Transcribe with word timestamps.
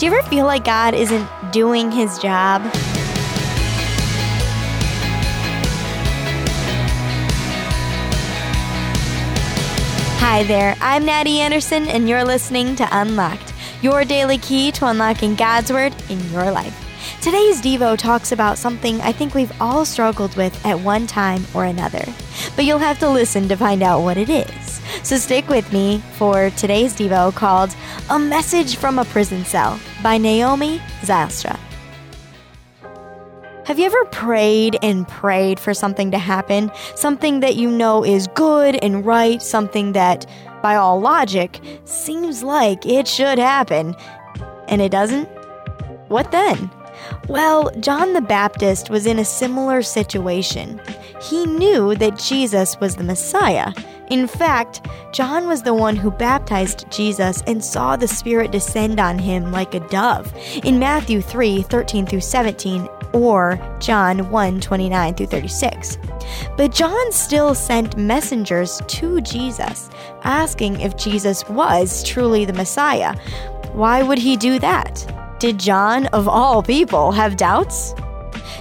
Do 0.00 0.06
you 0.06 0.14
ever 0.14 0.26
feel 0.30 0.46
like 0.46 0.64
God 0.64 0.94
isn't 0.94 1.28
doing 1.52 1.92
his 1.92 2.18
job? 2.18 2.62
Hi 10.16 10.42
there, 10.44 10.74
I'm 10.80 11.04
Natty 11.04 11.40
Anderson, 11.40 11.86
and 11.86 12.08
you're 12.08 12.24
listening 12.24 12.76
to 12.76 12.88
Unlocked, 12.90 13.52
your 13.82 14.06
daily 14.06 14.38
key 14.38 14.72
to 14.72 14.86
unlocking 14.86 15.34
God's 15.34 15.70
Word 15.70 15.94
in 16.08 16.18
your 16.30 16.50
life. 16.50 16.74
Today's 17.20 17.60
Devo 17.60 17.98
talks 17.98 18.32
about 18.32 18.56
something 18.56 19.02
I 19.02 19.12
think 19.12 19.34
we've 19.34 19.52
all 19.60 19.84
struggled 19.84 20.34
with 20.34 20.64
at 20.64 20.80
one 20.80 21.06
time 21.06 21.44
or 21.52 21.66
another, 21.66 22.06
but 22.56 22.64
you'll 22.64 22.78
have 22.78 22.98
to 23.00 23.10
listen 23.10 23.48
to 23.48 23.56
find 23.56 23.82
out 23.82 24.00
what 24.00 24.16
it 24.16 24.30
is. 24.30 24.80
So 25.02 25.18
stick 25.18 25.46
with 25.48 25.70
me 25.74 26.02
for 26.14 26.48
today's 26.56 26.96
Devo 26.96 27.34
called 27.34 27.76
A 28.08 28.18
Message 28.18 28.76
from 28.76 28.98
a 28.98 29.04
Prison 29.04 29.44
Cell 29.44 29.78
by 30.02 30.18
Naomi 30.18 30.78
Zylstra. 31.02 31.58
Have 33.66 33.78
you 33.78 33.84
ever 33.84 34.04
prayed 34.06 34.76
and 34.82 35.06
prayed 35.06 35.60
for 35.60 35.74
something 35.74 36.10
to 36.10 36.18
happen? 36.18 36.72
Something 36.96 37.40
that 37.40 37.56
you 37.56 37.70
know 37.70 38.04
is 38.04 38.26
good 38.28 38.76
and 38.82 39.06
right, 39.06 39.40
something 39.40 39.92
that, 39.92 40.26
by 40.62 40.74
all 40.74 41.00
logic, 41.00 41.60
seems 41.84 42.42
like 42.42 42.84
it 42.84 43.06
should 43.06 43.38
happen, 43.38 43.94
and 44.66 44.80
it 44.80 44.90
doesn't? 44.90 45.26
What 46.08 46.32
then? 46.32 46.70
Well, 47.28 47.70
John 47.78 48.12
the 48.12 48.20
Baptist 48.20 48.90
was 48.90 49.06
in 49.06 49.18
a 49.18 49.24
similar 49.24 49.82
situation. 49.82 50.80
He 51.22 51.46
knew 51.46 51.94
that 51.94 52.18
Jesus 52.18 52.78
was 52.80 52.96
the 52.96 53.04
Messiah. 53.04 53.72
In 54.10 54.26
fact, 54.26 54.86
John 55.12 55.46
was 55.46 55.62
the 55.62 55.74
one 55.74 55.96
who 55.96 56.10
baptized 56.10 56.90
Jesus 56.90 57.42
and 57.46 57.64
saw 57.64 57.96
the 57.96 58.08
Spirit 58.08 58.50
descend 58.50 58.98
on 58.98 59.18
him 59.18 59.52
like 59.52 59.74
a 59.74 59.80
dove. 59.88 60.32
In 60.64 60.78
Matthew 60.78 61.20
3 61.20 61.62
13 61.62 62.06
through 62.06 62.20
17, 62.20 62.88
or 63.12 63.58
John 63.80 64.30
1 64.30 64.60
29 64.60 65.14
through 65.14 65.26
36. 65.26 65.98
But 66.56 66.72
John 66.72 67.12
still 67.12 67.54
sent 67.54 67.96
messengers 67.96 68.80
to 68.86 69.20
Jesus, 69.20 69.90
asking 70.22 70.80
if 70.80 70.96
Jesus 70.96 71.48
was 71.48 72.04
truly 72.04 72.44
the 72.44 72.52
Messiah. 72.52 73.16
Why 73.72 74.02
would 74.02 74.18
he 74.18 74.36
do 74.36 74.58
that? 74.58 75.06
Did 75.38 75.58
John, 75.58 76.06
of 76.08 76.28
all 76.28 76.62
people, 76.62 77.12
have 77.12 77.36
doubts? 77.36 77.94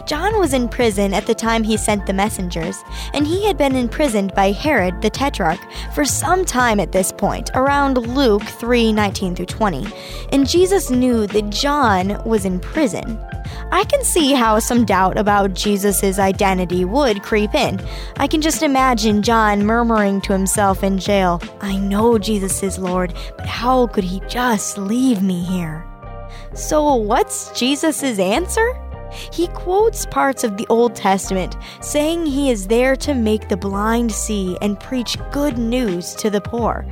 John 0.09 0.39
was 0.39 0.55
in 0.55 0.67
prison 0.67 1.13
at 1.13 1.27
the 1.27 1.35
time 1.35 1.61
he 1.61 1.77
sent 1.77 2.07
the 2.07 2.13
messengers, 2.13 2.83
and 3.13 3.27
he 3.27 3.45
had 3.45 3.59
been 3.59 3.75
imprisoned 3.75 4.33
by 4.33 4.49
Herod 4.49 5.03
the 5.03 5.09
Tetrarch 5.11 5.59
for 5.93 6.03
some 6.03 6.43
time 6.45 6.79
at 6.79 6.91
this 6.91 7.11
point, 7.11 7.51
around 7.53 7.95
Luke 7.95 8.41
3 8.41 8.91
19 8.91 9.35
through 9.35 9.45
20. 9.45 9.85
And 10.31 10.49
Jesus 10.49 10.89
knew 10.89 11.27
that 11.27 11.51
John 11.51 12.19
was 12.25 12.43
in 12.43 12.59
prison. 12.59 13.23
I 13.71 13.83
can 13.83 14.03
see 14.03 14.33
how 14.33 14.57
some 14.57 14.83
doubt 14.83 15.19
about 15.19 15.53
Jesus' 15.53 16.17
identity 16.17 16.85
would 16.85 17.21
creep 17.21 17.53
in. 17.53 17.79
I 18.17 18.25
can 18.25 18.41
just 18.41 18.63
imagine 18.63 19.21
John 19.21 19.63
murmuring 19.63 20.21
to 20.21 20.33
himself 20.33 20.83
in 20.83 20.97
jail, 20.97 21.39
I 21.61 21.77
know 21.77 22.17
Jesus 22.17 22.63
is 22.63 22.79
Lord, 22.79 23.13
but 23.37 23.45
how 23.45 23.85
could 23.85 24.05
he 24.05 24.21
just 24.21 24.79
leave 24.79 25.21
me 25.21 25.43
here? 25.43 25.85
So, 26.55 26.95
what's 26.95 27.51
Jesus' 27.51 28.17
answer? 28.17 28.88
He 29.11 29.47
quotes 29.47 30.05
parts 30.05 30.43
of 30.43 30.57
the 30.57 30.67
Old 30.67 30.95
Testament, 30.95 31.55
saying 31.81 32.25
he 32.25 32.51
is 32.51 32.67
there 32.67 32.95
to 32.97 33.13
make 33.13 33.49
the 33.49 33.57
blind 33.57 34.11
see 34.11 34.57
and 34.61 34.79
preach 34.79 35.17
good 35.31 35.57
news 35.57 36.13
to 36.15 36.29
the 36.29 36.41
poor. 36.41 36.85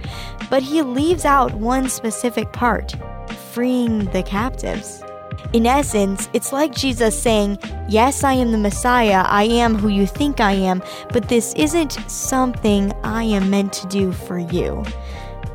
But 0.50 0.64
he 0.64 0.82
leaves 0.82 1.26
out 1.26 1.54
one 1.54 1.90
specific 1.90 2.52
part 2.54 2.96
freeing 3.52 4.06
the 4.12 4.24
captives. 4.24 5.04
In 5.54 5.66
essence, 5.66 6.30
it's 6.34 6.52
like 6.52 6.76
Jesus 6.76 7.20
saying, 7.20 7.58
Yes, 7.88 8.24
I 8.24 8.34
am 8.34 8.52
the 8.52 8.58
Messiah, 8.58 9.24
I 9.26 9.44
am 9.44 9.76
who 9.76 9.88
you 9.88 10.06
think 10.06 10.40
I 10.40 10.52
am, 10.52 10.84
but 11.14 11.30
this 11.30 11.54
isn't 11.56 11.94
something 12.10 12.92
I 13.04 13.24
am 13.24 13.50
meant 13.50 13.72
to 13.74 13.88
do 13.88 14.12
for 14.12 14.40
you. 14.40 14.84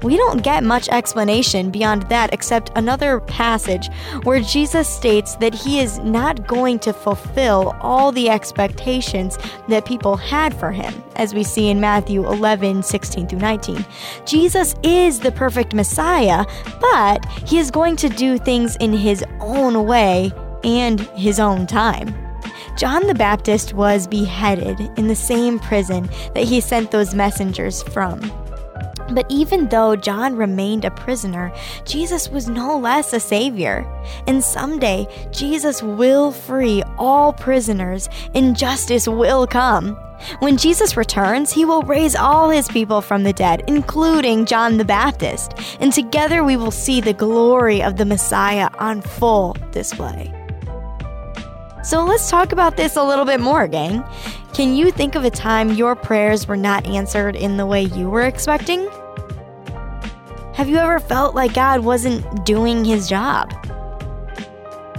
We 0.02 0.16
don't 0.16 0.42
get 0.42 0.64
much 0.64 0.88
explanation 0.88 1.70
beyond 1.70 2.02
that 2.04 2.34
except 2.34 2.72
another 2.74 3.20
passage 3.20 3.88
where 4.24 4.40
Jesus 4.40 4.88
states 4.88 5.36
that 5.36 5.54
he 5.54 5.78
is 5.78 5.98
not 6.00 6.46
going 6.48 6.80
to 6.80 6.92
fulfill 6.92 7.76
all 7.80 8.10
the 8.10 8.28
expectations 8.28 9.38
that 9.68 9.86
people 9.86 10.16
had 10.16 10.54
for 10.54 10.72
him, 10.72 10.92
as 11.16 11.34
we 11.34 11.44
see 11.44 11.68
in 11.68 11.80
Matthew 11.80 12.26
11 12.26 12.82
16 12.82 13.28
through 13.28 13.38
19. 13.38 13.84
Jesus 14.26 14.74
is 14.82 15.20
the 15.20 15.32
perfect 15.32 15.72
Messiah, 15.72 16.44
but 16.80 17.24
he 17.46 17.58
is 17.58 17.70
going 17.70 17.94
to 17.96 18.08
do 18.08 18.38
things 18.38 18.76
in 18.76 18.92
his 18.92 19.24
own 19.40 19.86
way 19.86 20.32
and 20.64 21.00
his 21.10 21.38
own 21.38 21.66
time. 21.66 22.12
John 22.76 23.06
the 23.06 23.14
Baptist 23.14 23.74
was 23.74 24.08
beheaded 24.08 24.80
in 24.98 25.06
the 25.06 25.14
same 25.14 25.58
prison 25.58 26.08
that 26.34 26.44
he 26.44 26.60
sent 26.60 26.90
those 26.90 27.14
messengers 27.14 27.82
from. 27.84 28.41
But 29.14 29.26
even 29.28 29.68
though 29.68 29.96
John 29.96 30.36
remained 30.36 30.84
a 30.84 30.90
prisoner, 30.90 31.52
Jesus 31.84 32.28
was 32.28 32.48
no 32.48 32.78
less 32.78 33.12
a 33.12 33.20
savior. 33.20 33.86
And 34.26 34.42
someday, 34.42 35.06
Jesus 35.32 35.82
will 35.82 36.32
free 36.32 36.82
all 36.98 37.32
prisoners 37.32 38.08
and 38.34 38.56
justice 38.56 39.06
will 39.06 39.46
come. 39.46 39.96
When 40.38 40.56
Jesus 40.56 40.96
returns, 40.96 41.52
he 41.52 41.64
will 41.64 41.82
raise 41.82 42.14
all 42.14 42.48
his 42.50 42.68
people 42.68 43.00
from 43.00 43.24
the 43.24 43.32
dead, 43.32 43.64
including 43.66 44.46
John 44.46 44.76
the 44.76 44.84
Baptist, 44.84 45.52
and 45.80 45.92
together 45.92 46.44
we 46.44 46.56
will 46.56 46.70
see 46.70 47.00
the 47.00 47.12
glory 47.12 47.82
of 47.82 47.96
the 47.96 48.04
Messiah 48.04 48.68
on 48.78 49.02
full 49.02 49.56
display. 49.72 50.32
So 51.82 52.04
let's 52.04 52.30
talk 52.30 52.52
about 52.52 52.76
this 52.76 52.94
a 52.94 53.02
little 53.02 53.24
bit 53.24 53.40
more, 53.40 53.66
gang. 53.66 54.04
Can 54.54 54.76
you 54.76 54.92
think 54.92 55.16
of 55.16 55.24
a 55.24 55.30
time 55.30 55.72
your 55.72 55.96
prayers 55.96 56.46
were 56.46 56.56
not 56.56 56.86
answered 56.86 57.34
in 57.34 57.56
the 57.56 57.66
way 57.66 57.82
you 57.82 58.08
were 58.08 58.22
expecting? 58.22 58.88
Have 60.54 60.68
you 60.68 60.76
ever 60.76 61.00
felt 61.00 61.34
like 61.34 61.54
God 61.54 61.80
wasn't 61.80 62.44
doing 62.44 62.84
his 62.84 63.08
job? 63.08 63.50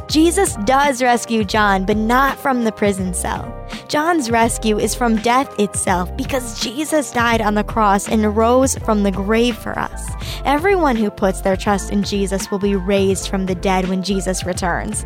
Jesus 0.10 0.56
does 0.66 1.02
rescue 1.02 1.44
John, 1.44 1.86
but 1.86 1.96
not 1.96 2.38
from 2.38 2.64
the 2.64 2.72
prison 2.72 3.14
cell. 3.14 3.52
John's 3.88 4.32
rescue 4.32 4.80
is 4.80 4.96
from 4.96 5.16
death 5.18 5.60
itself 5.60 6.16
because 6.18 6.60
Jesus 6.60 7.12
died 7.12 7.42
on 7.42 7.54
the 7.54 7.64
cross 7.64 8.10
and 8.10 8.36
rose 8.36 8.76
from 8.80 9.04
the 9.04 9.12
grave 9.12 9.56
for 9.56 9.78
us. 9.78 10.12
Everyone 10.44 10.96
who 10.96 11.12
puts 11.12 11.42
their 11.42 11.56
trust 11.56 11.92
in 11.92 12.04
Jesus 12.04 12.50
will 12.50 12.60
be 12.60 12.76
raised 12.76 13.28
from 13.28 13.46
the 13.46 13.56
dead 13.56 13.88
when 13.90 14.02
Jesus 14.02 14.46
returns. 14.46 15.06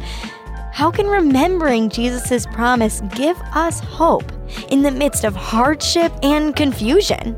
How 0.71 0.91
can 0.91 1.07
remembering 1.07 1.89
Jesus' 1.89 2.45
promise 2.45 3.01
give 3.15 3.39
us 3.53 3.79
hope 3.79 4.31
in 4.69 4.81
the 4.81 4.91
midst 4.91 5.23
of 5.23 5.35
hardship 5.35 6.13
and 6.23 6.55
confusion? 6.55 7.35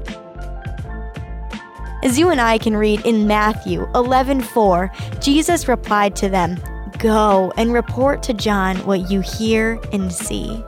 As 2.01 2.17
you 2.17 2.29
and 2.29 2.39
I 2.39 2.57
can 2.57 2.77
read 2.77 3.05
in 3.05 3.27
Matthew 3.27 3.87
11:4, 3.93 4.89
Jesus 5.19 5.67
replied 5.67 6.15
to 6.17 6.29
them, 6.29 6.57
"Go 6.97 7.51
and 7.57 7.73
report 7.73 8.23
to 8.23 8.33
John 8.33 8.77
what 8.77 9.11
you 9.11 9.19
hear 9.19 9.79
and 9.91 10.11
see." 10.11 10.63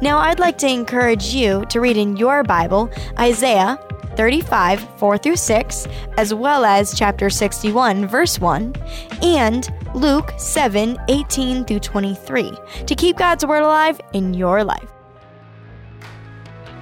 Now, 0.00 0.18
I'd 0.18 0.38
like 0.38 0.58
to 0.58 0.68
encourage 0.68 1.34
you 1.34 1.64
to 1.70 1.80
read 1.80 1.96
in 1.96 2.16
your 2.16 2.42
Bible 2.42 2.90
Isaiah 3.18 3.78
35, 4.16 4.84
4 4.96 5.16
through 5.16 5.36
6, 5.36 5.86
as 6.16 6.34
well 6.34 6.64
as 6.64 6.94
chapter 6.94 7.30
61, 7.30 8.06
verse 8.06 8.40
1, 8.40 8.74
and 9.22 9.68
Luke 9.94 10.32
7, 10.36 10.96
18 11.08 11.64
through 11.64 11.78
23, 11.80 12.52
to 12.86 12.94
keep 12.94 13.16
God's 13.16 13.46
Word 13.46 13.62
alive 13.62 14.00
in 14.12 14.34
your 14.34 14.64
life. 14.64 14.90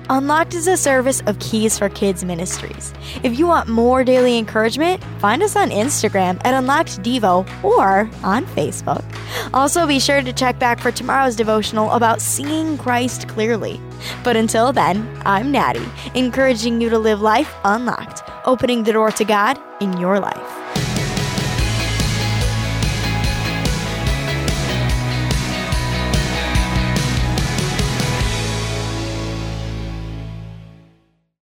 Unlocked 0.08 0.54
is 0.54 0.68
a 0.68 0.76
service 0.76 1.20
of 1.26 1.36
Keys 1.40 1.78
for 1.78 1.88
Kids 1.88 2.24
Ministries. 2.24 2.94
If 3.24 3.36
you 3.38 3.46
want 3.46 3.68
more 3.68 4.04
daily 4.04 4.38
encouragement, 4.38 5.02
find 5.18 5.42
us 5.42 5.56
on 5.56 5.70
Instagram 5.70 6.40
at 6.44 6.54
Unlocked 6.54 7.02
Devo 7.02 7.44
or 7.64 8.08
on 8.22 8.46
Facebook. 8.46 9.04
Also, 9.52 9.84
be 9.84 9.98
sure 9.98 10.22
to 10.22 10.32
check 10.32 10.60
back 10.60 10.78
for 10.78 10.92
tomorrow's 10.92 11.34
devotional 11.34 11.90
about 11.90 12.20
seeing 12.20 12.78
Christ 12.78 13.26
clearly. 13.26 13.80
But 14.22 14.36
until 14.36 14.72
then, 14.72 15.08
I'm 15.24 15.50
Natty, 15.50 15.84
encouraging 16.14 16.80
you 16.80 16.88
to 16.90 16.98
live 16.98 17.20
life 17.20 17.52
unlocked, 17.64 18.22
opening 18.44 18.84
the 18.84 18.92
door 18.92 19.10
to 19.10 19.24
God 19.24 19.58
in 19.80 19.96
your 19.98 20.20
life. 20.20 20.55